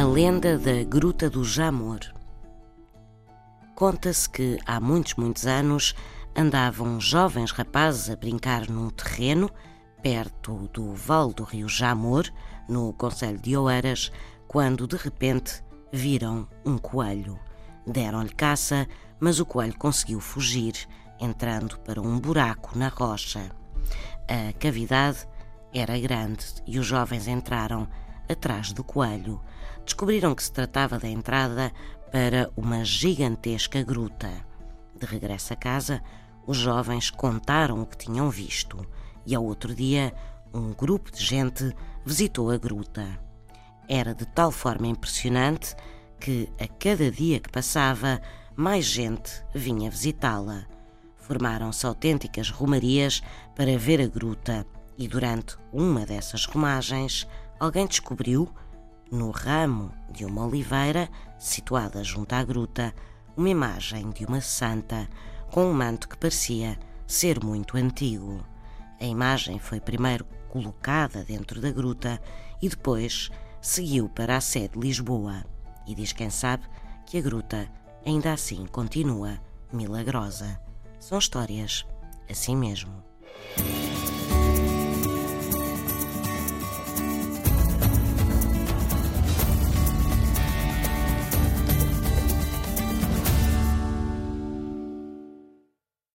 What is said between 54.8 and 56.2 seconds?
e durante uma